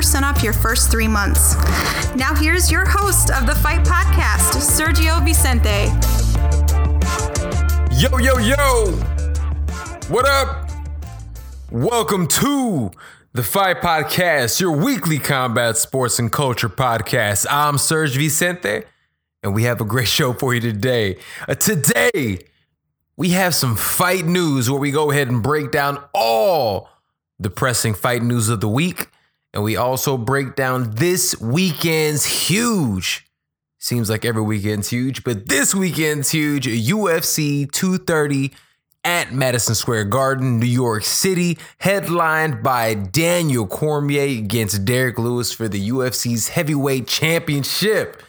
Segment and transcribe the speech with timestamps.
[0.00, 1.54] off your first three months.
[2.16, 5.92] Now, here's your host of the Fight Podcast, Sergio Vicente.
[7.94, 8.86] Yo, yo, yo!
[10.08, 10.70] What up?
[11.70, 12.90] Welcome to
[13.34, 17.44] the Fight Podcast, your weekly combat sports and culture podcast.
[17.50, 18.84] I'm Serge Vicente,
[19.42, 21.18] and we have a great show for you today.
[21.46, 22.38] Uh, today,
[23.18, 26.88] we have some fight news where we go ahead and break down all
[27.38, 29.08] the pressing fight news of the week.
[29.52, 33.26] And we also break down this weekend's huge,
[33.78, 38.52] seems like every weekend's huge, but this weekend's huge UFC 230
[39.04, 45.68] at Madison Square Garden, New York City, headlined by Daniel Cormier against Derrick Lewis for
[45.68, 48.22] the UFC's heavyweight championship.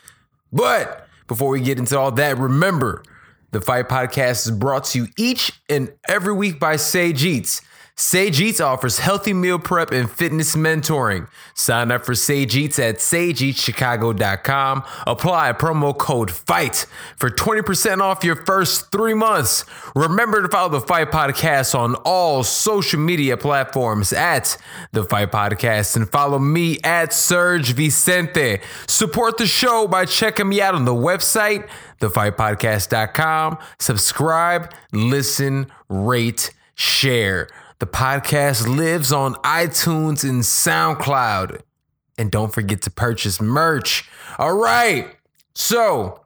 [0.51, 3.03] But before we get into all that, remember
[3.51, 7.61] the Fight Podcast is brought to you each and every week by Sage Eats.
[7.95, 11.27] Sage Eats offers healthy meal prep and fitness mentoring.
[11.53, 14.83] Sign up for Sage Eats at sageeatschicago.com.
[15.05, 16.85] Apply promo code FIGHT
[17.17, 19.65] for 20% off your first three months.
[19.95, 24.57] Remember to follow the Fight Podcast on all social media platforms at
[24.93, 28.59] the Fight Podcast and follow me at Serge Vicente.
[28.87, 31.67] Support the show by checking me out on the website,
[31.99, 33.57] thefightpodcast.com.
[33.79, 37.47] Subscribe, listen, rate, share.
[37.81, 41.61] The podcast lives on iTunes and SoundCloud.
[42.15, 44.07] And don't forget to purchase merch.
[44.37, 45.15] All right.
[45.55, 46.21] So,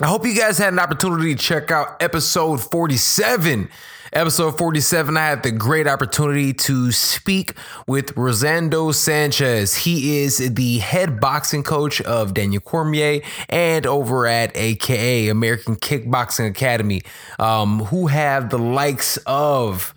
[0.00, 3.68] I hope you guys had an opportunity to check out episode 47.
[4.14, 7.52] Episode 47, I had the great opportunity to speak
[7.86, 9.74] with Rosendo Sanchez.
[9.74, 16.48] He is the head boxing coach of Daniel Cormier and over at AKA American Kickboxing
[16.48, 17.02] Academy,
[17.38, 19.94] um, who have the likes of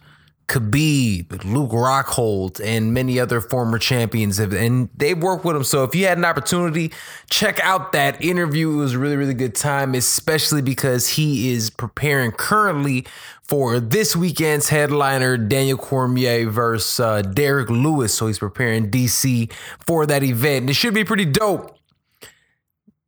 [0.48, 5.64] Khabib, Luke Rockhold, and many other former champions, have, and they've worked with him.
[5.64, 6.92] So if you had an opportunity,
[7.30, 8.72] check out that interview.
[8.72, 13.06] It was a really, really good time, especially because he is preparing currently
[13.42, 18.14] for this weekend's headliner, Daniel Cormier versus uh, Derrick Lewis.
[18.14, 19.52] So he's preparing DC
[19.86, 20.64] for that event.
[20.64, 21.78] And it should be pretty dope.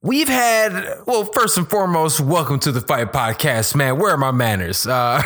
[0.04, 3.98] We've had, well, first and foremost, welcome to the Fight Podcast, man.
[3.98, 4.86] Where are my manners?
[4.86, 5.24] Uh,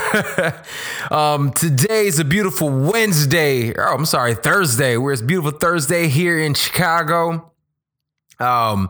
[1.12, 3.76] um, today is a beautiful Wednesday.
[3.76, 4.96] Oh, I'm sorry, Thursday.
[4.96, 7.52] Where it's beautiful Thursday here in Chicago.
[8.40, 8.90] Um,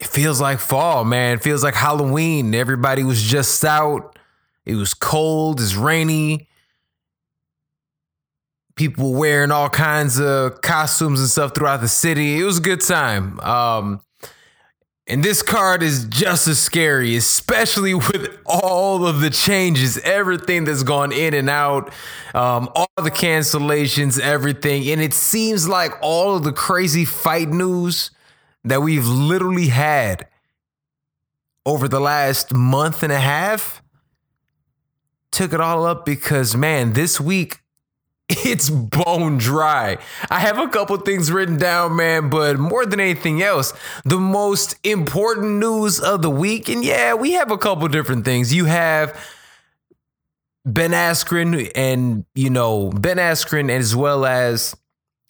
[0.00, 1.36] it feels like fall, man.
[1.36, 2.52] It feels like Halloween.
[2.52, 4.18] Everybody was just out.
[4.66, 5.60] It was cold.
[5.60, 6.48] It's rainy.
[8.74, 12.40] People wearing all kinds of costumes and stuff throughout the city.
[12.40, 13.38] It was a good time.
[13.38, 14.00] Um,
[15.08, 20.84] and this card is just as scary, especially with all of the changes, everything that's
[20.84, 21.92] gone in and out,
[22.34, 24.88] um, all the cancellations, everything.
[24.88, 28.10] And it seems like all of the crazy fight news
[28.64, 30.28] that we've literally had
[31.66, 33.82] over the last month and a half
[35.32, 37.61] took it all up because, man, this week
[38.44, 39.98] it's bone dry.
[40.30, 43.72] I have a couple things written down, man, but more than anything else,
[44.04, 48.54] the most important news of the week, and yeah, we have a couple different things.
[48.54, 49.18] You have
[50.64, 54.76] Ben Askren and, you know, Ben Askren as well as,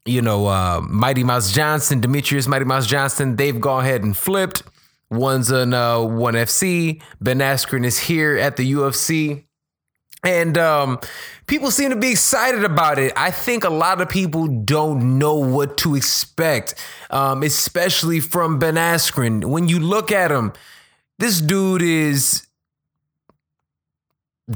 [0.04, 4.62] you know, uh, Mighty Mouse Johnson, Demetrious Mighty Mouse Johnson, they've gone ahead and flipped.
[5.10, 7.02] One's on uh, ONE FC.
[7.20, 9.44] Ben Askren is here at the UFC.
[10.24, 11.00] And um,
[11.46, 13.12] people seem to be excited about it.
[13.16, 16.74] I think a lot of people don't know what to expect,
[17.10, 19.44] um, especially from Ben Askren.
[19.44, 20.52] When you look at him,
[21.18, 22.46] this dude is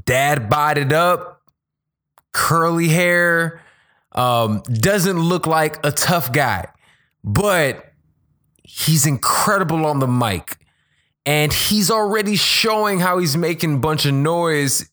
[0.04, 1.42] dad bodied up,
[2.32, 3.60] curly hair,
[4.12, 6.68] um, doesn't look like a tough guy,
[7.24, 7.92] but
[8.62, 10.58] he's incredible on the mic.
[11.24, 14.88] And he's already showing how he's making a bunch of noise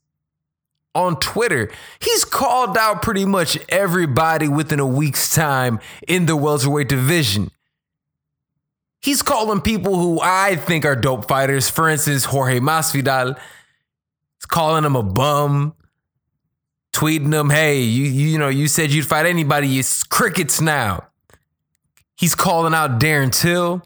[0.96, 1.72] on Twitter.
[2.00, 7.52] He's called out pretty much everybody within a week's time in the welterweight division.
[9.02, 13.38] He's calling people who I think are dope fighters, for instance, Jorge Masvidal.
[14.40, 15.76] He's calling him a bum,
[16.94, 19.78] tweeting him, "Hey, you you know you said you'd fight anybody.
[19.78, 21.08] It's crickets now."
[22.16, 23.84] He's calling out Darren Till.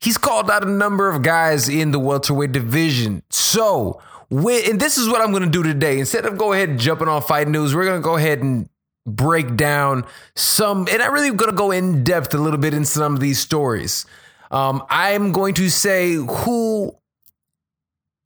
[0.00, 3.24] He's called out a number of guys in the welterweight division.
[3.30, 5.98] So, and this is what I'm going to do today.
[5.98, 8.68] Instead of go ahead and jumping on fight news, we're going to go ahead and
[9.06, 10.04] break down
[10.36, 13.20] some, and I'm really going to go in depth a little bit in some of
[13.20, 14.04] these stories.
[14.50, 16.94] Um, I'm going to say who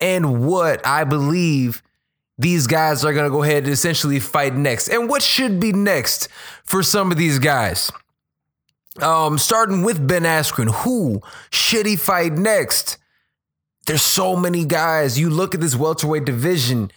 [0.01, 1.83] and what I believe
[2.37, 5.73] these guys are going to go ahead and essentially fight next, and what should be
[5.73, 6.29] next
[6.65, 7.93] for some of these guys.
[9.01, 12.99] Um, starting with Ben Askren, who should he fight next?
[13.87, 15.19] There's so many guys.
[15.19, 16.91] You look at this welterweight division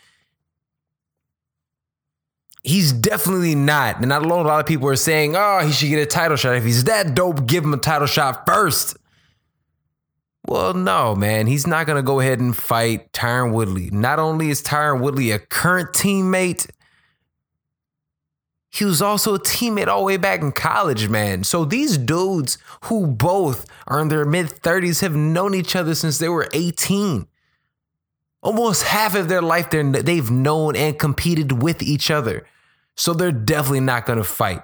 [2.65, 4.01] he's definitely not.
[4.01, 6.35] And I know a lot of people are saying, oh, he should get a title
[6.35, 6.55] shot.
[6.55, 8.97] If he's that dope, give him a title shot first.
[10.47, 11.47] Well, no, man.
[11.47, 13.89] He's not going to go ahead and fight Tyron Woodley.
[13.91, 16.69] Not only is Tyron Woodley a current teammate,
[18.75, 21.45] he was also a teammate all the way back in college, man.
[21.45, 26.17] So these dudes who both are in their mid 30s have known each other since
[26.17, 27.25] they were 18.
[28.41, 32.45] Almost half of their life they've known and competed with each other.
[32.97, 34.61] So they're definitely not going to fight.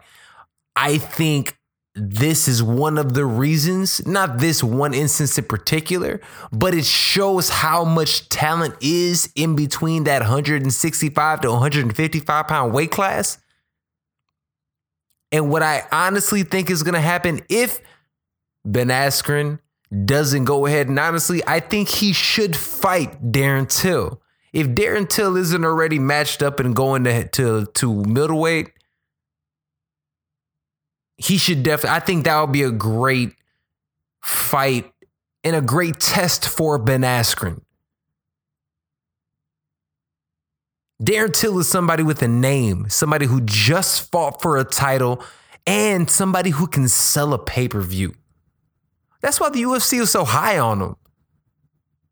[0.75, 1.57] I think
[1.95, 6.21] this is one of the reasons, not this one instance in particular,
[6.51, 12.91] but it shows how much talent is in between that 165 to 155 pound weight
[12.91, 13.40] class.
[15.31, 17.79] And what I honestly think is going to happen if
[18.65, 19.59] Ben Askren
[20.05, 24.21] doesn't go ahead, and honestly, I think he should fight Darren Till.
[24.53, 28.71] If Darren Till isn't already matched up and going to to, to middleweight,
[31.17, 31.97] he should definitely.
[31.97, 33.35] I think that would be a great
[34.23, 34.91] fight
[35.43, 37.61] and a great test for Ben Askren.
[41.01, 45.23] Darren Till is somebody with a name, somebody who just fought for a title,
[45.65, 48.13] and somebody who can sell a pay per view.
[49.21, 50.95] That's why the UFC is so high on him.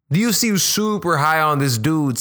[0.09, 2.19] The UFC was super high on this dude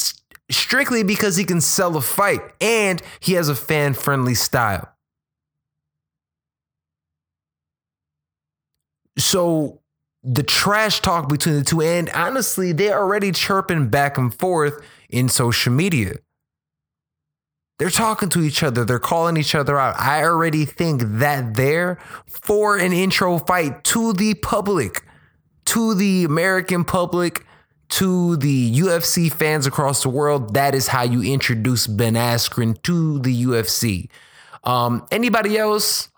[0.51, 4.91] strictly because he can sell a fight and he has a fan friendly style.
[9.17, 9.81] So
[10.23, 15.31] the trash talk between the two, and honestly, they're already chirping back and forth in
[15.31, 16.17] social media.
[17.79, 19.99] They're talking to each other, they're calling each other out.
[19.99, 25.05] I already think that there for an intro fight to the public,
[25.67, 27.47] to the American public,
[27.91, 33.19] to the UFC fans across the world, that is how you introduce Ben Askren to
[33.21, 34.09] the UFC.
[34.65, 36.09] Um, anybody else?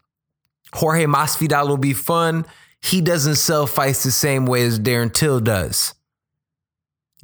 [0.74, 2.46] Jorge Masvidal will be fun.
[2.82, 5.94] He doesn't sell fights the same way as Darren Till does.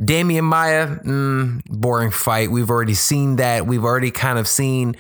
[0.01, 2.51] Demian Maia, mm, boring fight.
[2.51, 3.67] We've already seen that.
[3.67, 4.97] We've already kind of seen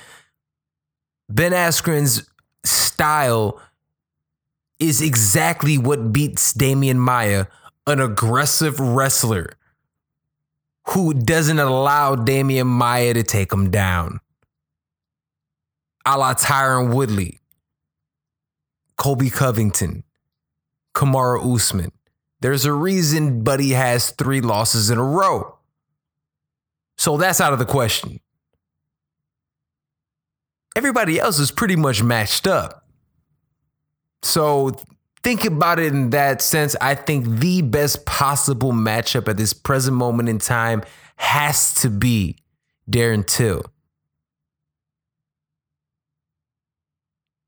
[1.29, 2.29] Ben Askren's
[2.65, 3.61] style
[4.79, 7.47] is exactly what beats Demian Maia,
[7.87, 9.55] an aggressive wrestler
[10.89, 14.21] who doesn't allow Demian Maia to take him down.
[16.05, 17.41] A la Tyron Woodley,
[18.97, 20.05] Colby Covington,
[20.95, 21.91] Kamaru Usman.
[22.41, 25.57] There's a reason Buddy has three losses in a row.
[26.99, 28.21] So that's out of the question.
[30.75, 32.87] Everybody else is pretty much matched up.
[34.23, 34.77] So
[35.23, 39.97] think about it in that sense, I think the best possible matchup at this present
[39.97, 40.83] moment in time
[41.17, 42.37] has to be
[42.91, 43.65] Darren Till.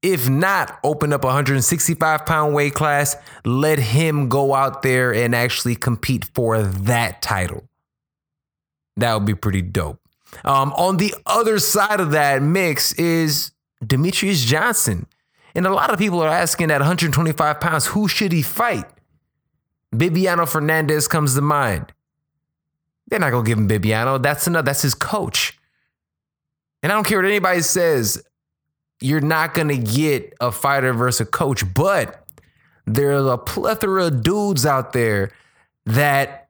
[0.08, 5.34] If not, open up a 165 pound weight class, let him go out there and
[5.34, 7.68] actually compete for that title.
[8.96, 10.00] That would be pretty dope.
[10.46, 13.52] Um, on the other side of that mix is
[13.84, 15.06] Demetrious Johnson.
[15.54, 18.86] And a lot of people are asking at 125 pounds, who should he fight?
[19.94, 21.92] Bibiano Fernandes comes to mind.
[23.08, 24.22] They're not gonna give him Bibiano.
[24.22, 24.64] That's enough.
[24.64, 25.58] That's his coach.
[26.82, 28.22] And I don't care what anybody says.
[29.00, 32.26] You're not gonna get a fighter versus a coach, but
[32.86, 35.32] there's a plethora of dudes out there
[35.86, 36.48] that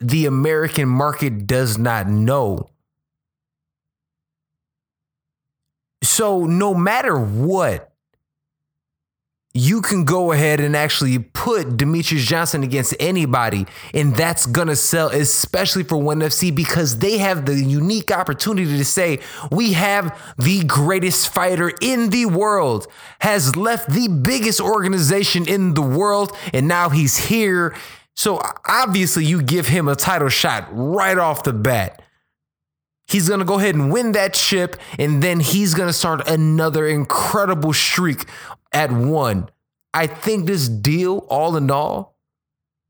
[0.00, 2.70] the American market does not know.
[6.02, 7.92] So no matter what,
[9.56, 15.08] you can go ahead and actually put Demetrious Johnson against anybody, and that's gonna sell,
[15.08, 19.20] especially for ONE FC because they have the unique opportunity to say,
[19.50, 22.86] we have the greatest fighter in the world,
[23.20, 27.74] has left the biggest organization in the world, and now he's here.
[28.14, 32.02] So obviously, you give him a title shot right off the bat.
[33.08, 36.28] He's going to go ahead and win that chip, and then he's going to start
[36.28, 38.24] another incredible streak
[38.76, 39.48] at one.
[39.94, 42.14] I think this deal, all in all,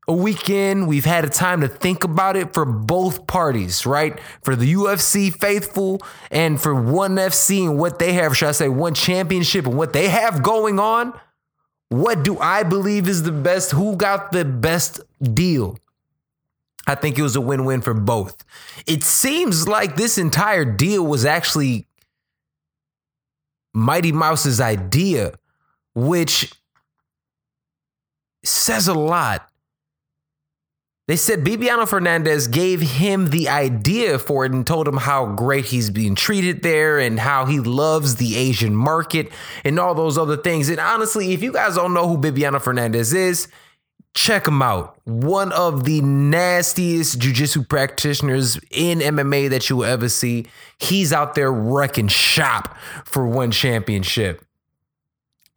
[0.05, 4.19] a weekend, we've had a time to think about it for both parties, right?
[4.43, 8.67] For the UFC faithful and for ONE FC and what they have, should I say,
[8.67, 11.17] one championship and what they have going on.
[11.87, 13.71] What do I believe is the best?
[13.71, 15.77] Who got the best deal?
[16.85, 18.43] I think it was a win win for both.
[18.85, 21.87] It seems like this entire deal was actually
[23.73, 25.33] Mighty Mouse's idea,
[25.97, 26.53] which
[28.43, 29.49] says a lot.
[31.07, 35.65] They said Bibiano Fernandes gave him the idea for it and told him how great
[35.65, 39.31] he's being treated there and how he loves the Asian market
[39.63, 40.69] and all those other things.
[40.69, 43.47] And honestly, if you guys don't know who Bibiano Fernandes is,
[44.13, 44.99] check him out.
[45.05, 50.45] One of the nastiest jiu-jitsu practitioners in MMA that you will ever see.
[50.77, 54.43] He's out there wrecking shop for one championship.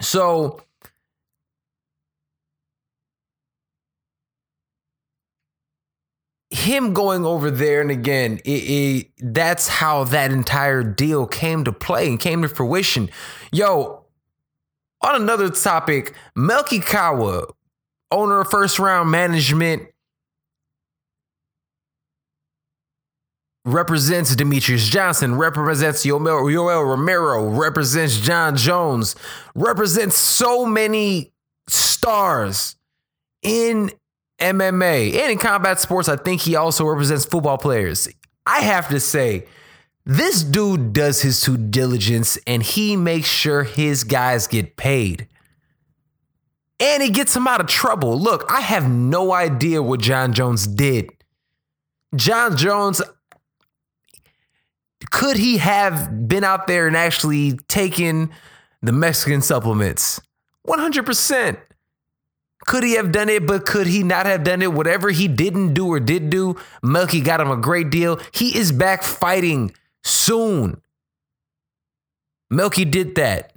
[0.00, 0.62] So
[6.50, 11.72] him going over there and again, it, it, that's how that entire deal came to
[11.72, 13.08] play and came to fruition.
[13.52, 14.04] Yo,
[15.00, 17.46] on another topic, Malki Kawa,
[18.10, 19.88] owner of First Round Management,
[23.72, 29.16] represents Demetrious Johnson, represents Yoel, Yoel Romero, represents Jon Jones,
[29.54, 31.32] represents so many
[31.68, 32.76] stars
[33.42, 33.90] in
[34.38, 36.08] MMA and in combat sports.
[36.08, 38.08] I think he also represents football players.
[38.46, 39.46] I have to say,
[40.04, 45.28] this dude does his due diligence and he makes sure his guys get paid
[46.80, 48.18] and he gets him out of trouble.
[48.18, 51.10] Look, I have no idea what Jon Jones did.
[52.16, 53.02] Jon Jones,
[55.10, 58.30] could he have been out there and actually taken
[58.82, 60.20] the Mexican supplements?
[60.66, 61.58] 100%.
[62.66, 64.72] Could he have done it, but could he not have done it?
[64.72, 68.20] Whatever he didn't do or did do, Malki got him a great deal.
[68.32, 69.74] He is back fighting
[70.04, 70.80] soon.
[72.52, 73.52] Malki did that.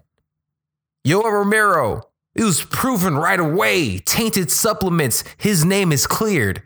[1.05, 2.01] Yoel Romero,
[2.33, 3.99] it was proven right away.
[3.99, 5.23] Tainted supplements.
[5.37, 6.63] His name is cleared.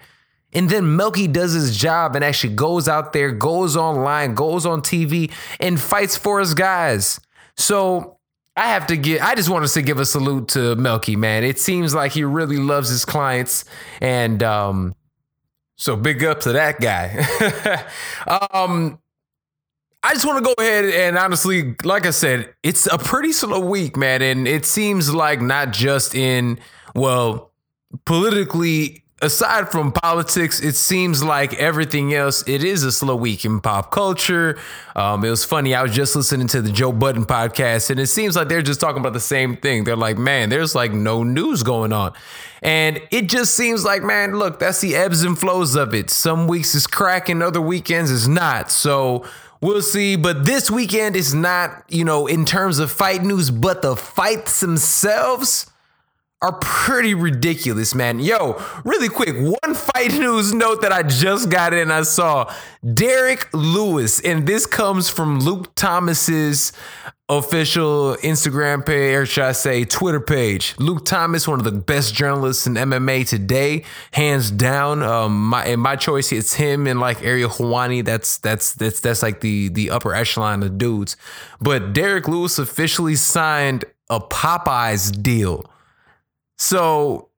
[0.53, 4.81] And then Malki does his job and actually goes out there, goes online, goes on
[4.81, 7.19] TV, and fights for his guys.
[7.57, 8.17] So
[8.55, 11.43] I have to get, I just wanted to give a salute to Malki, man.
[11.43, 13.65] It seems like he really loves his clients.
[14.01, 14.95] And um,
[15.75, 17.25] so big up to that guy.
[18.51, 18.99] um,
[20.01, 23.59] I just want to go ahead and honestly, like I said, it's a pretty slow
[23.59, 24.21] week, man.
[24.21, 26.59] And it seems like not just in,
[26.95, 27.51] well,
[28.05, 33.61] politically, aside from politics, it seems like everything else, it is a slow week in
[33.61, 34.57] pop culture.
[34.95, 35.73] Um, it was funny.
[35.73, 38.79] I was just listening to the Joe Budden podcast, and it seems like they're just
[38.79, 39.83] talking about the same thing.
[39.83, 42.13] They're like, man, there's like no news going on.
[42.61, 46.09] And it just seems like, man, look, that's the ebbs and flows of it.
[46.09, 48.71] Some weeks is cracking, other weekends is not.
[48.71, 49.25] So,
[49.59, 50.15] We'll see.
[50.17, 54.59] But this weekend is not, you know, in terms of fight news, but the fights
[54.59, 55.65] themselves
[56.41, 58.19] are pretty ridiculous, man.
[58.19, 62.53] Yo, really quick, one fight news note that I just got in, I saw
[62.93, 66.73] Derrick Lewis, and this comes from Luke Thomas's
[67.29, 70.75] official Instagram page, or should I say Twitter page.
[70.77, 75.01] Luke Thomas, one of the best journalists in MMA today, hands down.
[75.01, 78.05] Um, my in my choice, it's him and like Ariel Helwani.
[78.05, 81.17] That's that's that's that's like the the upper echelon of dudes.
[81.59, 85.69] But Derrick Lewis officially signed a Popeyes deal.
[86.57, 87.29] So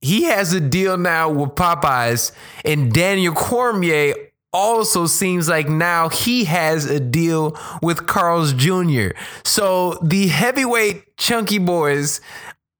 [0.00, 2.32] he has a deal now with Popeyes,
[2.64, 4.14] and Daniel Cormier
[4.52, 9.08] also seems like now he has a deal with Carl's Jr.
[9.44, 12.20] So the heavyweight chunky boys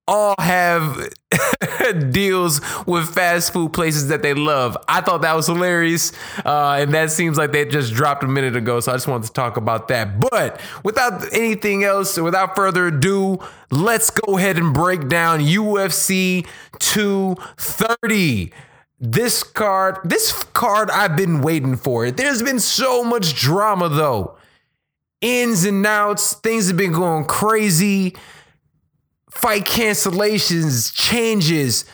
[0.08, 1.08] all have
[2.10, 4.76] deals with fast food places that they love.
[4.88, 6.12] I thought that was hilarious.
[6.44, 8.80] Uh, and that seems like they just dropped a minute ago.
[8.80, 10.20] So I just wanted to talk about that.
[10.20, 13.38] But without anything else, without further ado,
[13.70, 16.46] let's go ahead and break down UFC
[16.78, 18.52] 230
[18.98, 22.06] this card, this card I've been waiting for.
[22.06, 24.38] it There's been so much drama though.
[25.20, 28.14] Ins and outs, things have been going crazy
[29.36, 31.84] fight cancellations, changes,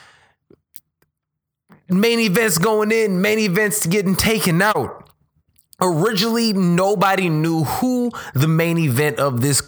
[1.88, 5.10] main events going in, main events getting taken out.
[5.80, 9.60] Originally, nobody knew who the main event of this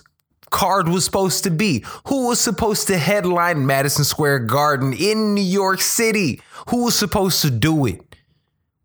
[0.51, 5.43] card was supposed to be, who was supposed to headline Madison Square Garden in New
[5.43, 8.15] York City, who was supposed to do it.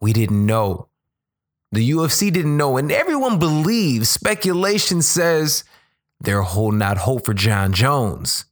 [0.01, 0.87] We didn't know.
[1.71, 5.63] The UFC didn't know, and everyone believes, speculation says
[6.19, 8.45] they're holding out hope for Jon Jones.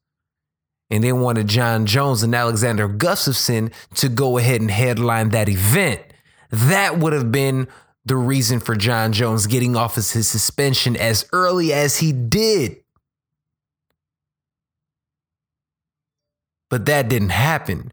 [0.89, 6.01] And they wanted Jon Jones and Alexander Gustafsson to go ahead and headline that event.
[6.50, 7.67] That would have been
[8.06, 12.77] the reason for Jon Jones getting off his suspension as early as he did.
[16.70, 17.91] But that didn't happen.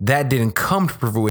[0.00, 1.30] That didn't come to fruition.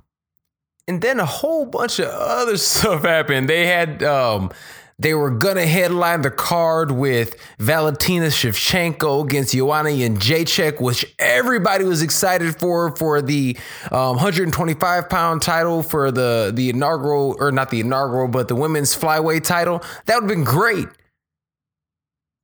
[0.87, 3.49] And then a whole bunch of other stuff happened.
[3.49, 4.51] They had um
[4.97, 12.01] they were gonna headline the card with Valentina Shevchenko against Joanna Jędrzejczyk, which everybody was
[12.01, 13.57] excited for for the
[13.91, 18.95] um, 125 pound title for the the inaugural or not the inaugural, but the women's
[18.95, 19.83] flyweight title.
[20.05, 20.87] That would have been great,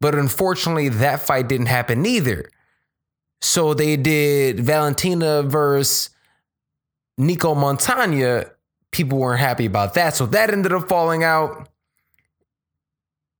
[0.01, 2.49] but unfortunately, that fight didn't happen either.
[3.39, 6.09] So they did Valentina versus
[7.17, 8.49] Nicco Montaño.
[8.91, 11.69] People weren't happy about that, so that ended up falling out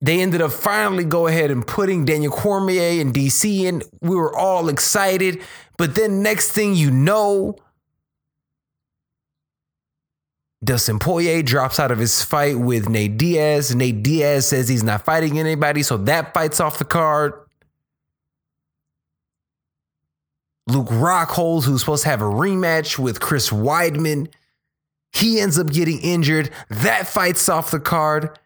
[0.02, 3.84] they ended up finally go ahead and putting Daniel Cormier in DC in.
[4.02, 5.42] We were all excited.
[5.78, 7.56] But then next thing you know,
[10.64, 13.76] Dustin Poirier drops out of his fight with Nate Diaz.
[13.76, 17.34] Nate Diaz says he's not fighting anybody, so that fight's off the card.
[20.68, 24.32] Luke Rockhold, who's supposed to have a rematch with Chris Weidman,
[25.14, 26.52] he ends up getting injured.
[26.70, 28.38] That fight's off the card.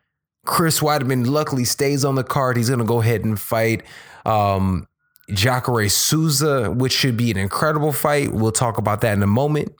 [0.46, 2.58] Chris Weidman luckily stays on the card.
[2.58, 3.84] He's going to go ahead and fight
[4.25, 4.88] um,
[5.30, 8.32] Jacare Souza, which should be an incredible fight.
[8.32, 9.74] We'll talk about that in a moment.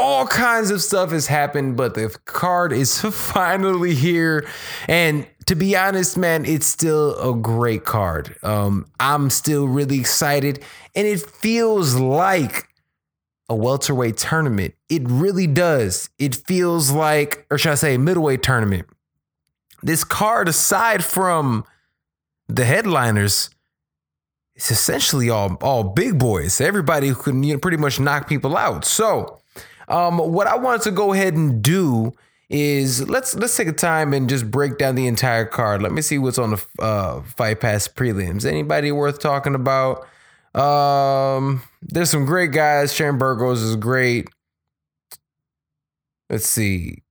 [0.00, 4.46] All kinds of stuff has happened, but the card is finally here.
[4.86, 8.36] And to be honest, man, it's still a great card.
[8.42, 10.62] Um, I'm still really excited,
[10.94, 12.68] and it feels like
[13.48, 14.74] a welterweight tournament.
[14.88, 16.10] It really does.
[16.18, 18.86] It feels like, or should I say, middleweight tournament.
[19.82, 21.64] This card, aside from
[22.48, 23.50] the headliners,
[24.54, 26.60] it's essentially all all big boys.
[26.60, 28.84] Everybody who can you know, pretty much knock people out.
[28.84, 29.38] So,
[29.86, 32.12] um, what I wanted to go ahead and do
[32.50, 35.80] is let's let's take a time and just break down the entire card.
[35.80, 38.44] Let me see what's on the uh, Fight Pass prelims.
[38.44, 40.06] Anybody worth talking about?
[40.54, 42.92] Um, there's some great guys.
[42.94, 44.28] Sharon Burgos is great.
[46.30, 47.02] Let's see.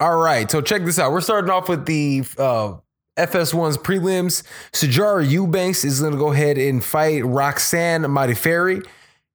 [0.00, 1.12] All right, so check this out.
[1.12, 2.74] We're starting off with the uh,
[3.16, 4.42] FS1's prelims.
[4.72, 8.84] Sijara Eubanks is going to go ahead and fight Roxanne Modafferi.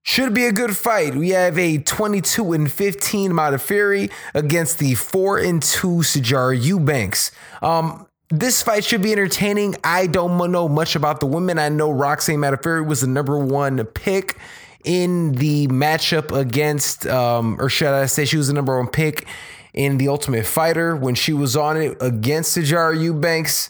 [0.03, 1.15] Should be a good fight.
[1.15, 7.32] We have a 22 and 15 Modafferi against the 4 and 2 Sijara Eubanks.
[7.62, 9.76] Um, this fight should be entertaining.
[9.84, 11.60] I don't know much about the women.
[11.60, 14.38] I know Roxanne Modafferi was the number one pick
[14.84, 19.28] in the matchup against, um, or should I say, she was the number one pick
[19.74, 23.70] in the Ultimate Fighter when she was on it against Sijara Eubanks.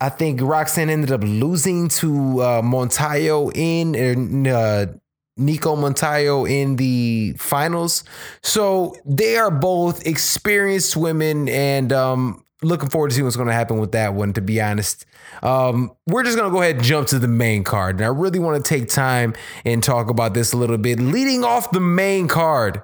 [0.00, 4.86] I think Roxanne ended up losing to uh, Montaño in uh,
[5.38, 8.04] Nicco Montaño in the finals.
[8.42, 13.54] So they are both experienced women, and um, looking forward to see what's going to
[13.54, 15.06] happen with that one, to be honest.
[15.42, 17.96] Um, we're just going to go ahead and jump to the main card.
[17.96, 20.98] And I really want to take time and talk about this a little bit.
[20.98, 22.82] Leading off the main card,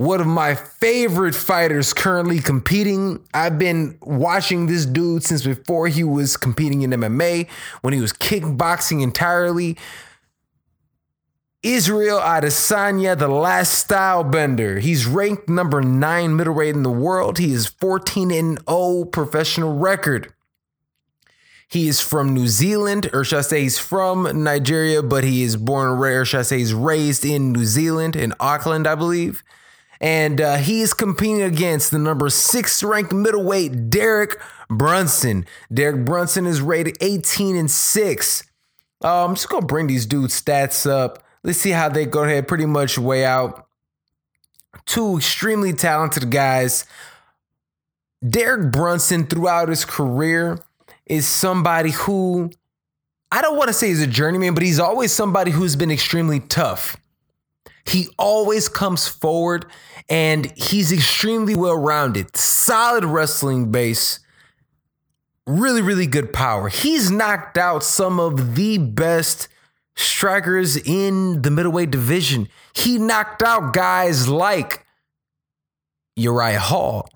[0.00, 3.22] one of my favorite fighters currently competing.
[3.34, 7.46] I've been watching this dude since before he was competing in MMA,
[7.82, 9.76] when he was kickboxing entirely.
[11.62, 14.80] Israel Adesanya, the last Stylebender.
[14.80, 17.38] He's ranked number nine middleweight in the world.
[17.38, 20.32] He is 14 and 0 professional record.
[21.68, 25.56] He is from New Zealand, or should I say he's from Nigeria, but he is
[25.56, 26.24] born rare.
[26.24, 29.44] Should I say he's raised in New Zealand, in Auckland, I believe.
[30.00, 35.44] And uh, he is competing against the number six ranked middleweight Derek Brunson.
[35.72, 38.44] Derek Brunson is rated 18 and 6.
[39.04, 41.22] Uh, I'm just gonna bring these dudes' stats up.
[41.42, 43.66] Let's see how they go ahead, pretty much weigh out.
[44.86, 46.84] Two extremely talented guys.
[48.26, 50.58] Derek Brunson, throughout his career,
[51.06, 52.50] is somebody who
[53.32, 56.40] I don't want to say he's a journeyman, but he's always somebody who's been extremely
[56.40, 56.96] tough.
[57.84, 59.66] He always comes forward
[60.08, 64.18] and he's extremely well rounded, solid wrestling base,
[65.46, 66.68] really, really good power.
[66.68, 69.48] He's knocked out some of the best
[69.96, 72.48] strikers in the middleweight division.
[72.74, 74.84] He knocked out guys like
[76.16, 77.08] Uriah Hall,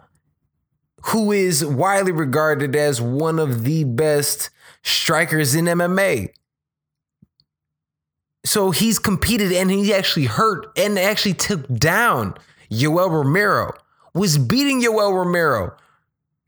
[1.07, 4.51] who is widely regarded as one of the best
[4.83, 6.29] strikers in MMA.
[8.45, 12.35] So he's competed and he actually hurt and actually took down
[12.71, 13.73] Yoel Romero,
[14.13, 15.77] was beating Yoel Romero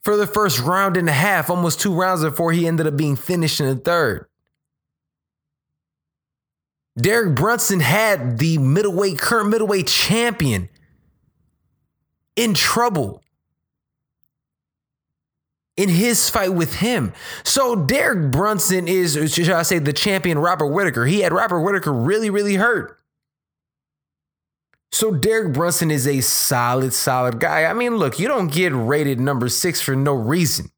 [0.02, 3.16] for the first round and a half, almost two rounds before he ended up being
[3.16, 4.26] finished in the third.
[6.98, 10.68] Derek Brunson had the middleweight, current middleweight champion
[12.36, 13.22] in trouble
[15.76, 17.12] in his fight with him.
[17.44, 21.04] So Derek Brunson is, should I say, the champion Robert Whitaker.
[21.04, 22.98] He had Robert Whitaker really, really hurt.
[24.90, 27.64] So Derek Brunson is a solid, solid guy.
[27.64, 30.70] I mean, look, you don't get rated number six for no reason.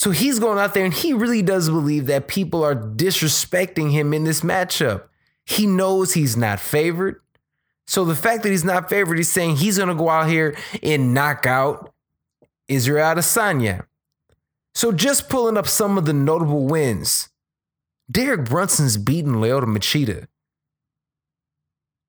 [0.00, 4.14] So he's going out there and he really does believe that people are disrespecting him
[4.14, 5.02] in this matchup.
[5.44, 7.20] He knows he's not favored.
[7.86, 10.56] So the fact that he's not favored, he's saying he's going to go out here
[10.82, 11.92] and knock out
[12.66, 13.84] Israel Adesanya.
[14.74, 17.28] So just pulling up some of the notable wins.
[18.10, 20.28] Derek Brunson's beaten Lyoto Machida.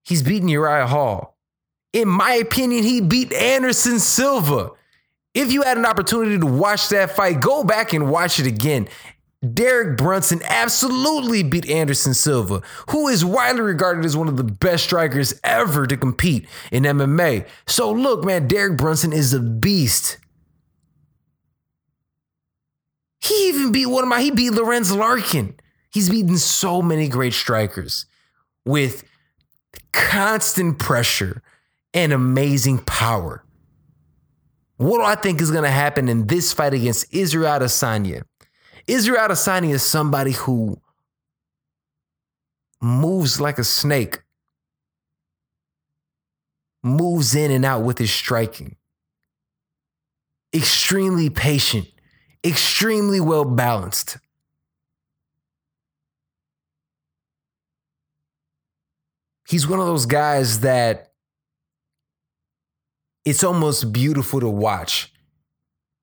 [0.05, 1.37] He's beaten Uriah Hall.
[1.91, 4.71] In my opinion, he beat Anderson Silva.
[5.33, 8.87] If you had an opportunity to watch that fight, go back and watch it again.
[9.53, 14.83] Derek Brunson absolutely beat Anderson Silva, who is widely regarded as one of the best
[14.83, 17.47] strikers ever to compete in MMA.
[17.65, 20.17] So, look, man, Derek Brunson is a beast.
[23.19, 25.55] He even beat one of my, he beat Lorenz Larkin.
[25.91, 28.05] He's beaten so many great strikers
[28.63, 29.03] with
[29.91, 31.41] constant pressure
[31.93, 33.43] and amazing power.
[34.81, 38.23] What do I think is going to happen in this fight against Israel Adesanya?
[38.87, 40.81] Israel Adesanya is somebody who
[42.81, 44.23] moves like a snake,
[46.81, 48.75] moves in and out with his striking.
[50.51, 51.87] Extremely patient,
[52.43, 54.17] extremely well balanced.
[59.47, 61.10] He's one of those guys that
[63.25, 65.11] it's almost beautiful to watch.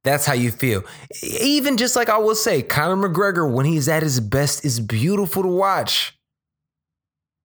[0.04, 0.84] That's how you feel.
[1.22, 5.42] Even just like I will say, Conor McGregor, when he's at his best, is beautiful
[5.42, 6.16] to watch.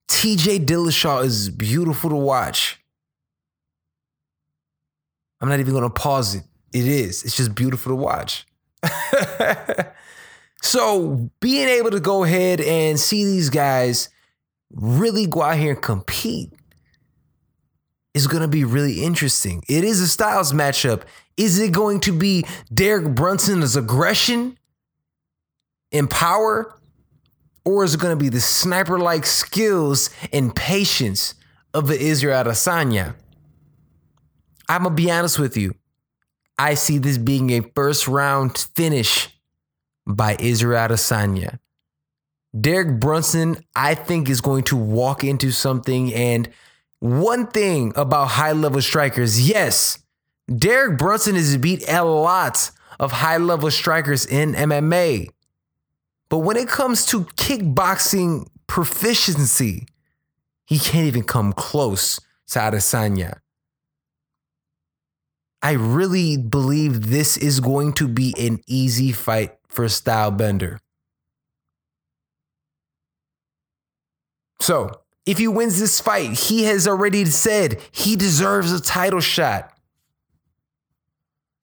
[0.09, 2.79] TJ Dillashaw is beautiful to watch.
[5.41, 6.43] I'm not even going to pause it.
[6.71, 7.23] It is.
[7.23, 8.45] It's just beautiful to watch.
[10.62, 14.09] so, being able to go ahead and see these guys
[14.71, 16.53] really go out here and compete
[18.13, 19.63] is going to be really interesting.
[19.67, 21.04] It is a styles matchup.
[21.38, 24.58] Is it going to be Derek Brunson's aggression
[25.91, 26.76] and power?
[27.65, 31.34] Or is it going to be the sniper like skills and patience
[31.73, 33.15] of the Israel Adesanya?
[34.69, 35.76] I'm going to be honest with you.
[36.58, 39.30] I see this being a first round finish
[40.06, 41.60] by Israel Adesanya.
[42.60, 46.13] Derek Brunson, I think, is going to walk into something.
[46.13, 46.49] And
[47.04, 50.00] one thing about high level strikers, yes,
[50.48, 55.28] Derek Brunson has beat a lot of high level strikers in MMA.
[56.30, 59.86] But when it comes to kickboxing proficiency,
[60.66, 63.34] he can't even come close to Adesanya.
[65.62, 70.78] I really believe this is going to be an easy fight for Stylebender.
[74.62, 79.71] So, if he wins this fight, he has already said he deserves a title shot.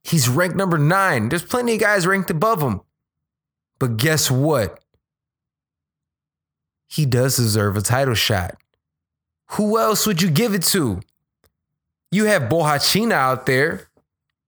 [0.03, 1.29] He's ranked number nine.
[1.29, 2.81] There's plenty of guys ranked above him.
[3.79, 4.81] But guess what?
[6.89, 8.57] He does deserve a title shot.
[9.53, 11.01] Who else would you give it to?
[12.11, 13.89] You have Borrachinha out there.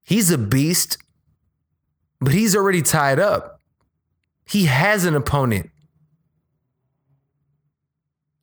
[0.03, 0.99] He's a beast,
[2.21, 3.61] but he's already tied up.
[4.45, 5.71] He has an opponent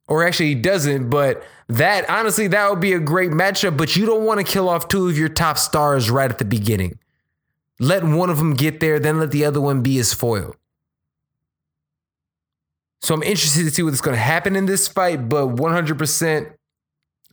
[0.10, 4.06] or actually he doesn't, but that honestly, that would be a great matchup, but you
[4.06, 6.98] don't want to kill off two of your top stars right at the beginning.
[7.80, 10.56] Let one of them get there, then let the other one be his foil.
[13.02, 16.54] So I'm interested to see what's going to happen in this fight, but 100%,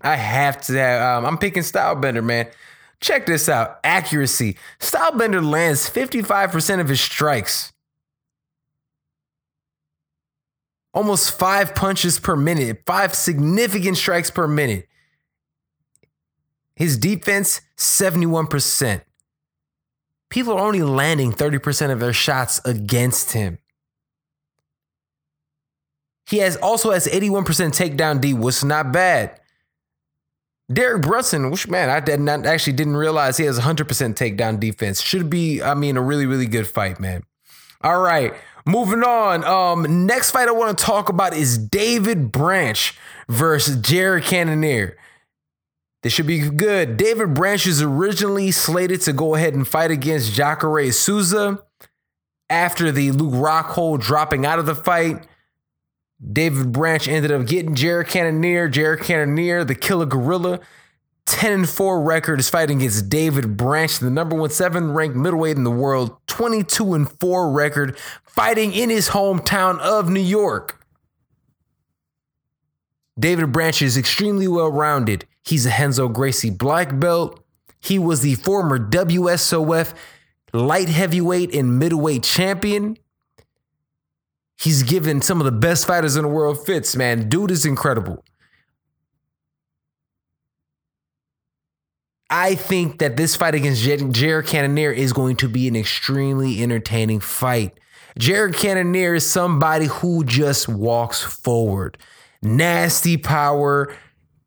[0.02, 0.74] I have to.
[0.74, 2.46] Have, um, I'm picking Stylebender, man.
[3.00, 4.56] Check this out accuracy.
[4.78, 7.72] Stylebender lands 55% of his strikes.
[10.96, 14.88] Almost five punches per minute, five significant strikes per minute.
[16.74, 19.02] His defense, 71%.
[20.30, 23.58] people are only landing 30% of their shots against him.
[26.28, 29.38] He has also has 81% takedown D, which is not bad.
[30.72, 35.00] Derek Brunson, which man, I did not actually didn't realize he has 100% takedown defense.
[35.00, 37.22] Should be, I mean, a really, really good fight, man.
[37.82, 38.34] All right,
[38.66, 39.44] moving on.
[39.44, 42.98] Um, next fight I want to talk about is David Branch
[43.28, 44.96] versus Jared Cannonier.
[46.02, 46.96] This should be good.
[46.96, 51.62] David Branch is originally slated to go ahead and fight against Jacare Souza
[52.48, 55.26] after the Luke Rockhold dropping out of the fight.
[56.32, 58.68] David Branch ended up getting Jared Cannonier.
[58.68, 60.60] Jared Cannonier, the killer gorilla,
[61.26, 65.56] 10 and 4 record is fighting against David Branch, the number one seven ranked middleweight
[65.56, 70.84] in the world, 22 and 4 record, fighting in his hometown of New York.
[73.18, 75.26] David Branch is extremely well rounded.
[75.42, 77.42] He's a Renzo Gracie black belt.
[77.80, 79.94] He was the former WSOF
[80.52, 82.98] light heavyweight and middleweight champion.
[84.58, 87.28] He's given some of the best fighters in the world fits, man.
[87.28, 88.24] Dude is incredible.
[92.28, 97.20] I think that this fight against Jared Cannonier is going to be an extremely entertaining
[97.20, 97.78] fight.
[98.18, 101.98] Jared Cannonier is somebody who just walks forward.
[102.42, 103.94] Nasty power,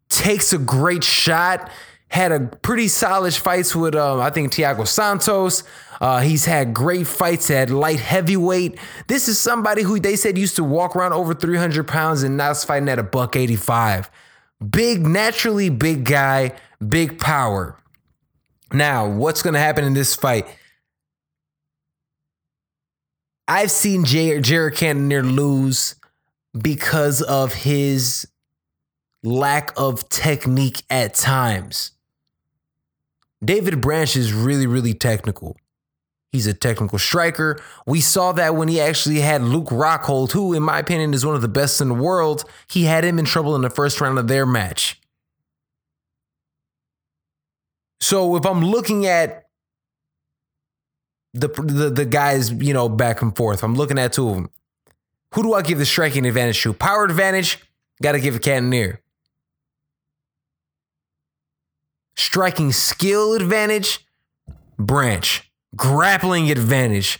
[0.09, 1.71] takes a great shot,
[2.09, 5.63] had a pretty solid fights with um, I think Thiago Santos.
[6.01, 8.79] Uh, he's had great fights at light heavyweight.
[9.07, 12.51] This is somebody who they said used to walk around over 300 pounds and now
[12.51, 14.09] is fighting at a buck 85.
[14.69, 16.53] Big, naturally big guy,
[16.85, 17.77] big power.
[18.71, 20.47] Now, what's going to happen in this fight?
[23.47, 25.95] I've seen Jared, Jared Cannonier lose
[26.59, 28.27] because of his
[29.23, 31.91] lack of technique at times.
[33.43, 35.57] David Branch is really, really technical.
[36.31, 37.59] He's a technical striker.
[37.87, 41.35] We saw that when he actually had Luke Rockhold, who, in my opinion, is one
[41.35, 42.43] of the best in the world.
[42.69, 44.98] He had him in trouble in the first round of their match.
[48.09, 49.45] So if I'm looking at
[51.35, 54.49] the the, the guys, you know, back and forth, I'm looking at two of them.
[55.35, 56.73] Who do I give the striking advantage to?
[56.73, 57.59] Power advantage,
[58.01, 58.99] got to give it Cannonier.
[62.17, 64.07] Striking skill advantage,
[64.79, 67.19] Branch grappling advantage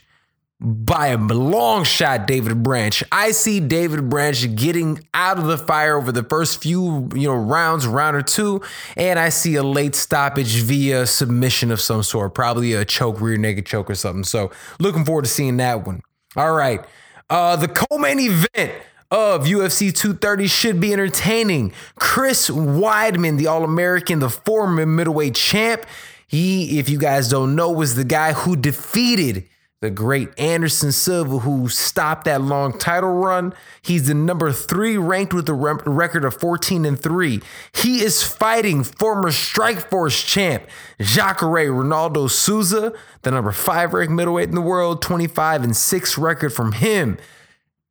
[0.62, 3.02] by a long shot, David Branch.
[3.12, 7.36] I see David Branch getting out of the fire over the first few, you know,
[7.36, 8.62] rounds, round or two,
[8.98, 13.38] and I see a late stoppage via submission of some sort, probably a choke, rear
[13.38, 14.26] naked choke or something.
[14.26, 16.02] So looking forward to seeing that one.
[16.36, 16.84] All right.
[17.30, 18.74] Uh, the co-main event
[19.12, 21.72] of UFC 230 should be entertaining.
[21.96, 25.86] Chris Weidman, the All-American, the former middleweight champ,
[26.28, 29.48] he, if you guys don't know, was the guy who defeated
[29.82, 33.54] the great Anderson Silva, who stopped that long title run.
[33.82, 37.42] He's the number three ranked with a record of 14 and three.
[37.74, 40.64] He is fighting former Strikeforce champ
[41.00, 46.52] Jacare Ronaldo Souza, the number five ranked middleweight in the world, 25 and six record
[46.52, 47.18] from him.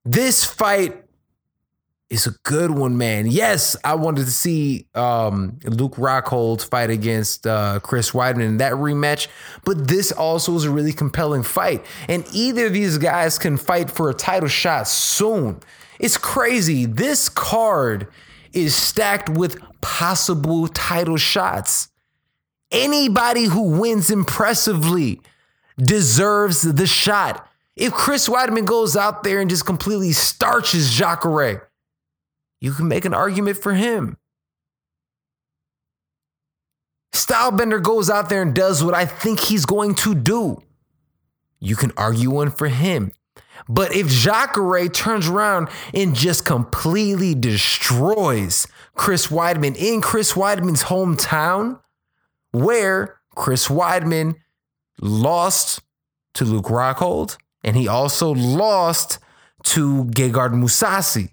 [0.05, 1.05] This fight
[2.11, 3.27] is a good one, man.
[3.27, 8.73] Yes, I wanted to see um, Luke Rockhold fight against uh, Chris Weidman in that
[8.75, 9.29] rematch,
[9.65, 11.85] but this also is a really compelling fight.
[12.09, 15.61] And either of these guys can fight for a title shot soon.
[15.99, 16.87] It's crazy.
[16.87, 18.09] This card
[18.55, 21.89] is stacked with possible title shots.
[22.71, 25.21] Anybody who wins impressively
[25.77, 27.47] deserves the shot.
[27.77, 31.68] If Chris Weidman goes out there and just completely starches Jacare,
[32.61, 34.17] you can make an argument for him.
[37.13, 40.63] Stylebender goes out there and does what I think he's going to do.
[41.61, 43.13] You can argue one for him.
[43.69, 51.81] But if Jacare turns around and just completely destroys Chris Weidman in Chris Weidman's hometown,
[52.53, 54.37] where Chris Weidman
[55.01, 55.81] lost
[56.35, 59.19] to Luke Rockhold and he also lost
[59.65, 61.31] to Gegard Mousasi.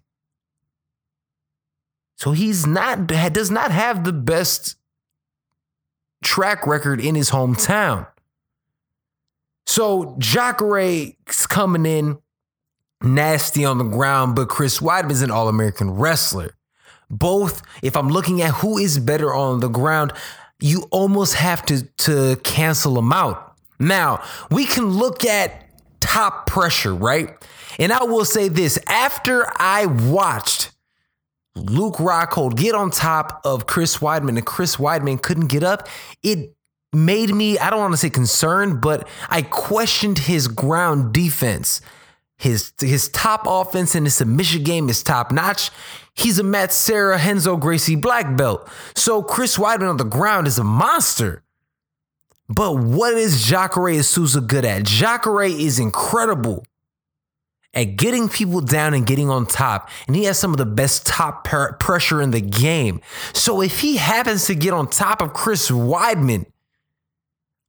[2.17, 4.77] So he's not does not have the best
[6.23, 8.07] track record in his hometown.
[9.67, 12.19] So Jacare's coming in
[13.01, 16.55] nasty on the ground, but Chris Weidman's an All-American wrestler.
[17.09, 20.13] Both, if I'm looking at who is better on the ground,
[20.59, 23.55] you almost have to, to cancel them out.
[23.79, 25.65] Now, we can look at
[25.99, 27.35] top pressure, right?
[27.77, 30.71] And I will say this after I watched
[31.55, 35.87] Luke Rockhold get on top of Chris Weidman, and Chris Weidman couldn't get up.
[36.21, 36.55] It
[36.93, 41.81] made me, I don't want to say concerned, but I questioned his ground defense.
[42.37, 45.71] His his top offense and his submission game is top notch.
[46.15, 48.67] He's a Matt Serra Renzo Gracie black belt.
[48.93, 51.43] So Chris Weidman on the ground is a monster.
[52.49, 54.83] But what is Jacare Souza good at?
[54.83, 56.65] Jacare is incredible
[57.75, 59.89] at getting people down and getting on top.
[60.07, 63.01] And he has some of the best top pressure in the game.
[63.33, 66.45] So if he happens to get on top of Chris Weidman,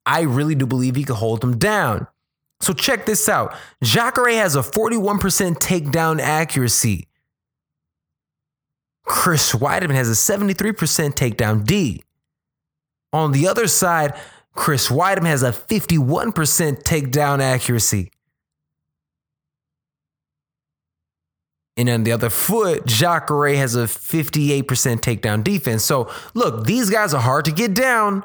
[0.06, 2.06] I really do believe he could hold him down.
[2.60, 3.54] So check this out.
[3.82, 5.20] Jacare has a 41%
[5.58, 7.08] takedown accuracy.
[9.04, 10.72] Chris Weidman has a 73%
[11.14, 12.02] takedown D.
[13.12, 14.14] On the other side,
[14.54, 16.32] Chris Weidman has a 51%
[16.82, 18.10] takedown accuracy.
[21.76, 25.84] And on the other foot, Jacare has a 58% takedown defense.
[25.84, 28.24] So look, these guys are hard to get down.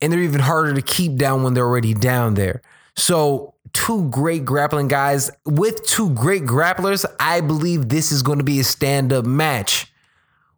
[0.00, 2.62] And they're even harder to keep down when they're already down there.
[2.96, 7.04] So, two great grappling guys with two great grapplers.
[7.20, 9.90] I believe this is going to be a stand up match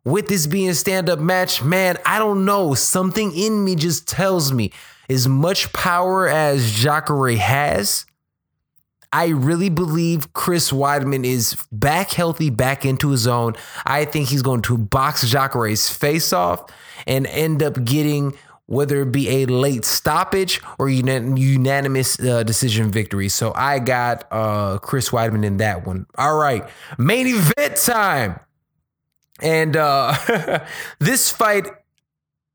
[0.05, 2.75] with this being a stand up match, man, I don't know.
[2.75, 4.73] Something in me just tells me
[5.09, 8.05] as much power as Jacare has,
[9.13, 13.55] I really believe Chris Weidman is back healthy, back into his own.
[13.85, 16.65] I think he's going to box Jacare's face off
[17.07, 18.35] and end up getting
[18.67, 23.29] whether it be a late stoppage or unanimous uh, decision victory.
[23.29, 26.07] So I got uh, Chris Weidman in that one.
[26.17, 28.41] All right, main event time.
[29.43, 30.65] And uh,
[31.01, 31.67] this fight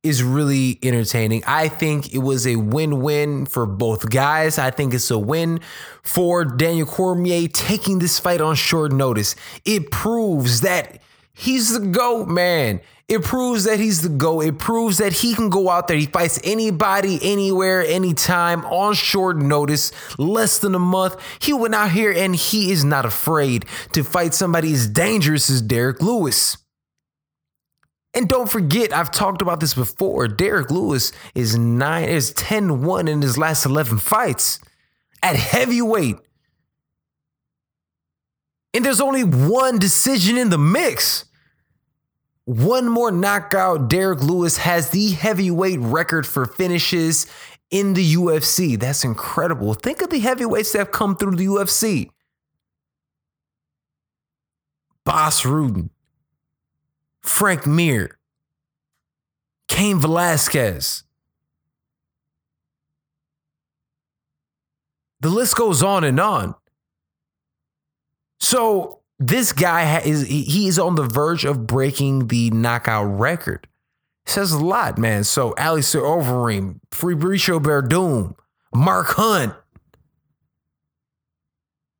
[0.03, 1.43] is really entertaining.
[1.45, 4.57] I think it was a win win for both guys.
[4.57, 5.59] I think it's a win
[6.03, 9.35] for Daniel Cormier taking this fight on short notice.
[9.65, 11.01] It proves that
[11.33, 12.81] he's the GOAT, man.
[13.07, 14.41] It proves that he's the GOAT.
[14.41, 15.95] It proves that he can go out there.
[15.95, 21.15] He fights anybody, anywhere, anytime on short notice, less than a month.
[21.39, 25.61] He went out here and he is not afraid to fight somebody as dangerous as
[25.61, 26.57] Derrick Lewis.
[28.17, 30.27] And don't forget, I've talked about this before.
[30.27, 34.57] Derrick Lewis is nine is 10-1 in his last 11 fights
[35.21, 36.15] at heavyweight.
[38.73, 41.25] And there's only one decision in the mix.
[42.45, 43.87] One more knockout.
[43.87, 47.27] Derrick Lewis has the heavyweight record for finishes
[47.69, 48.79] in the UFC.
[48.79, 49.75] That's incredible.
[49.75, 52.09] Think of the heavyweights that have come through the UFC.
[55.05, 55.91] Bas Rutten,
[57.27, 58.17] Frank Mir,
[59.67, 61.03] Cain Velasquez.
[65.19, 66.55] The list goes on and on.
[68.39, 73.67] So this guy is he is on the verge of breaking the knockout record.
[74.25, 75.23] It says a lot, man.
[75.23, 78.35] So Alistair Overeem, Fabricio Werdum,
[78.73, 79.53] Mark Hunt,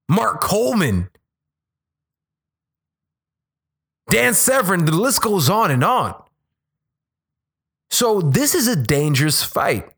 [0.08, 1.10] Mark Coleman,
[4.10, 6.16] Dan Severn, the list goes on and on.
[7.90, 9.90] So this is a dangerous fight.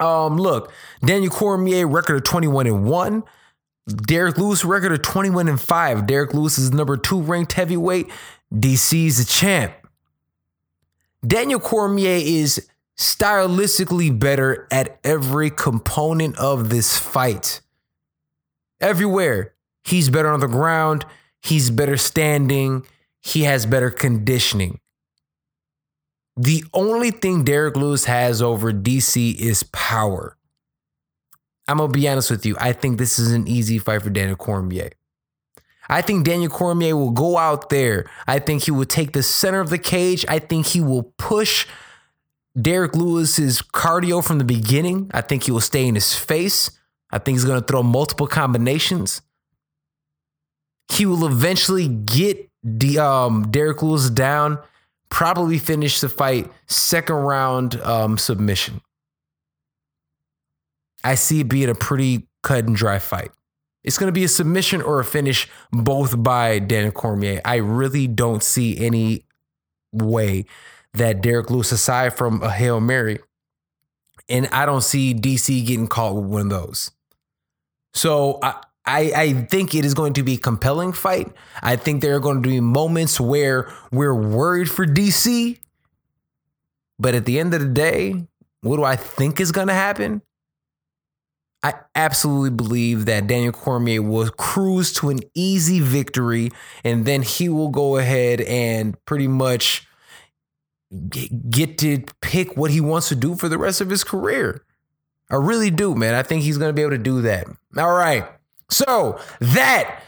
[0.00, 0.72] Um, look,
[1.04, 3.22] Daniel Cormier record of 21 and 1.
[3.86, 6.06] Derrick Lewis record of 21 and 5.
[6.06, 8.10] Derrick Lewis is number two ranked heavyweight.
[8.52, 9.74] DC's the champ.
[11.26, 17.60] Daniel Cormier is stylistically better at every component of this fight.
[18.80, 19.54] Everywhere.
[19.84, 21.04] He's better on the ground.
[21.42, 22.86] He's better standing
[23.24, 24.78] he has better conditioning.
[26.36, 30.36] The only thing Derrick Lewis has over DC is power.
[31.66, 32.56] I'm gonna be honest with you.
[32.60, 34.90] I think this is an easy fight for Daniel Cormier.
[35.88, 38.10] I think Daniel Cormier will go out there.
[38.26, 40.24] I think he will take the center of the cage.
[40.28, 41.66] I think he will push
[42.60, 45.10] Derrick Lewis's cardio from the beginning.
[45.12, 46.70] I think he will stay in his face.
[47.10, 49.20] I think he's going to throw multiple combinations.
[50.90, 54.58] He will eventually get the um, Derrick Lewis down,
[55.10, 58.80] probably finish the fight second round um, submission.
[61.04, 63.30] I see it being a pretty cut and dry fight.
[63.84, 67.42] It's going to be a submission or a finish, both by Dan Cormier.
[67.44, 69.26] I really don't see any
[69.92, 70.46] way
[70.94, 73.18] that Derrick Lewis, aside from a Hail Mary,
[74.28, 76.90] and I don't see DC getting caught with one of those.
[77.92, 81.32] So I, I, I think it is going to be a compelling fight.
[81.62, 85.58] I think there are going to be moments where we're worried for DC.
[86.98, 88.26] But at the end of the day,
[88.60, 90.22] what do I think is going to happen?
[91.62, 96.50] I absolutely believe that Daniel Cormier will cruise to an easy victory
[96.84, 99.86] and then he will go ahead and pretty much
[101.50, 104.62] get to pick what he wants to do for the rest of his career.
[105.30, 106.14] I really do, man.
[106.14, 107.46] I think he's going to be able to do that.
[107.78, 108.26] All right.
[108.68, 110.02] So that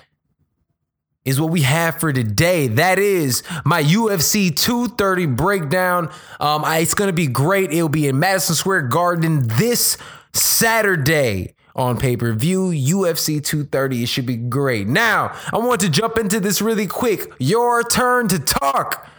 [1.27, 2.69] is what we have for today.
[2.69, 6.09] That is my UFC 230 breakdown.
[6.41, 7.73] Um, I, it's going to be great.
[7.73, 9.99] It'll be in Madison Square Garden this
[10.33, 12.71] Saturday on pay per view.
[12.71, 14.05] UFC 230.
[14.05, 14.87] It should be great.
[14.87, 17.31] Now, I want to jump into this really quick.
[17.39, 19.11] Your turn to talk.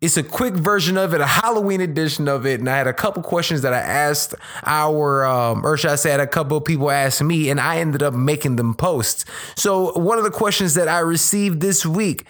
[0.00, 2.60] It's a quick version of it, a Halloween edition of it.
[2.60, 4.32] And I had a couple questions that I asked
[4.64, 7.58] our, um, or should I say, I had a couple of people ask me, and
[7.60, 9.24] I ended up making them posts.
[9.56, 12.26] So one of the questions that I received this week,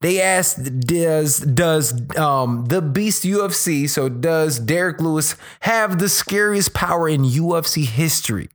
[0.00, 6.72] they asked, does does um, the Beast UFC, so does Derrick Lewis have the scariest
[6.72, 8.48] power in UFC history?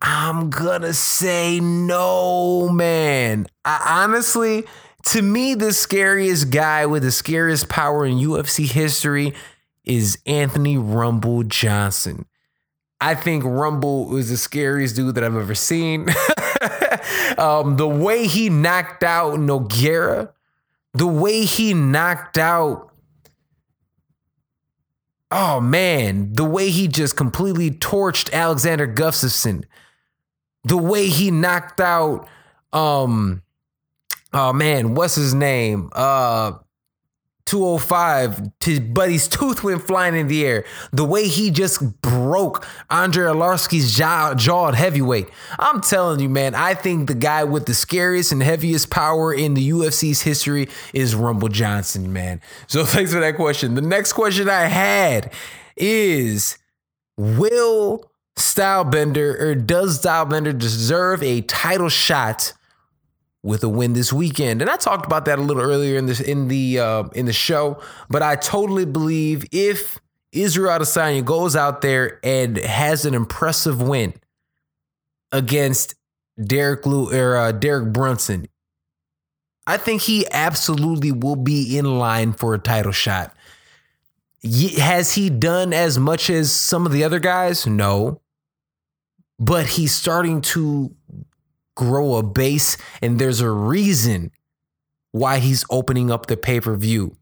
[0.00, 3.46] I'm gonna say no, man.
[3.64, 4.64] I honestly
[5.08, 9.34] to me, the scariest guy with the scariest power in UFC history
[9.84, 12.26] is Anthony Rumble Johnson.
[13.00, 16.08] I think Rumble is the scariest dude that I've ever seen.
[17.38, 20.30] um, the way he knocked out Nogueira,
[20.92, 22.92] the way he knocked out,
[25.30, 29.64] oh man, the way he just completely torched Alexander Gustafsson,
[30.64, 32.28] the way he knocked out,
[32.74, 33.42] um,
[34.32, 35.90] oh man, what's his name?
[35.92, 36.52] Uh
[37.48, 40.66] 205, his buddy's tooth went flying in the air.
[40.92, 45.30] The way he just broke Andre Arlovski's jaw, jaw at heavyweight.
[45.58, 49.54] I'm telling you, man, I think the guy with the scariest and heaviest power in
[49.54, 52.42] the UFC's history is Rumble Johnson, man.
[52.66, 53.76] So thanks for that question.
[53.76, 55.32] The next question I had
[55.74, 56.58] is
[57.16, 62.52] Will Stylebender or does Stylebender deserve a title shot
[63.48, 64.60] with a win this weekend.
[64.60, 67.32] And I talked about that a little earlier in this in the uh, in the
[67.32, 67.80] show,
[68.10, 69.98] but I totally believe if
[70.32, 74.12] Israel Adesanya goes out there and has an impressive win
[75.32, 75.94] against
[76.40, 78.48] Derek Lou or uh, Derek Brunson,
[79.66, 83.34] I think he absolutely will be in line for a title shot.
[84.76, 87.66] Has he done as much as some of the other guys?
[87.66, 88.20] No.
[89.40, 90.94] But he's starting to
[91.78, 94.32] grow a base, and there's a reason
[95.12, 97.16] why he's opening up the pay per view.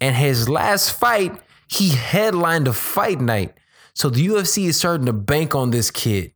[0.00, 3.56] And his last fight, he headlined a fight night.
[3.94, 6.32] So the UFC is starting to bank on this kid.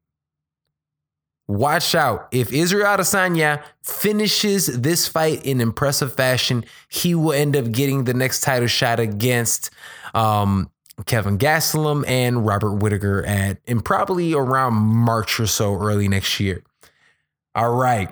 [1.49, 2.29] Watch out.
[2.33, 8.14] If Israel Adesanya finishes this fight in impressive fashion, he will end up getting the
[8.14, 9.70] next title shot against
[10.12, 10.70] um,
[11.05, 16.62] Kelvin Gastelum and Robert Whitaker at in probably around March or so early next year.
[17.57, 18.11] All right.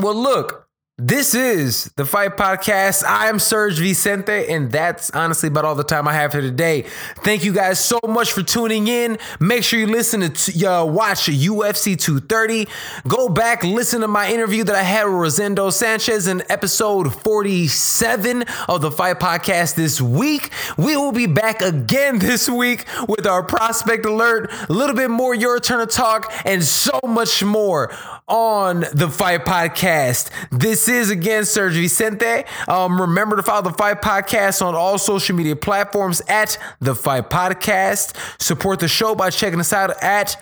[0.00, 3.04] Well, look, this is the Fight Podcast.
[3.04, 6.86] I am Serge Vicente, and that's honestly about all the time I have for today.
[7.16, 9.18] Thank you guys so much for tuning in.
[9.38, 12.66] Make sure you listen to uh, watch UFC 230.
[13.06, 18.44] Go back, listen to my interview that I had with Rosendo Sanchez in episode 47
[18.66, 20.50] of the Fight Podcast this week.
[20.78, 25.34] We will be back again this week with our prospect alert, a little bit more
[25.34, 27.94] your turn to talk, and so much more
[28.28, 30.30] on the Fight Podcast.
[30.50, 32.44] This is again Serge Vicente.
[32.66, 37.30] Um, remember to follow the Fight Podcast on all social media platforms at the Fight
[37.30, 38.16] Podcast.
[38.40, 40.40] Support the show by checking us out at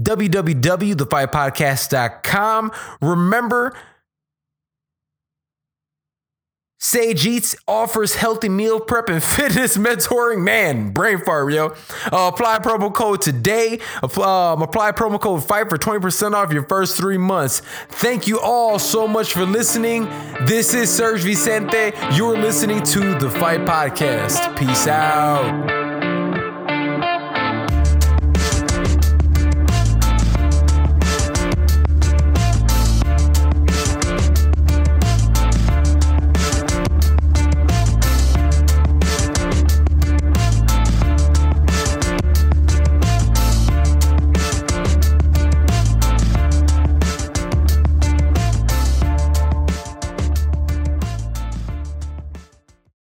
[0.00, 2.72] www.thefightpodcast.com.
[3.02, 3.76] Remember
[6.82, 10.42] Sage Eats offers healthy meal prep and fitness mentoring.
[10.42, 11.66] Man, brain fart, yo.
[12.10, 13.80] Uh, apply promo code today.
[14.02, 17.60] Um, apply promo code FIGHT for 20% off your first three months.
[17.88, 20.04] Thank you all so much for listening.
[20.46, 21.92] This is Serge Vicente.
[22.12, 24.56] You're listening to the Fight Podcast.
[24.58, 25.79] Peace out.